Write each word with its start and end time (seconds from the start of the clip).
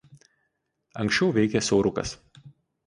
Anksčiau 1.03 1.31
veikė 1.37 1.65
siaurukas. 1.69 2.19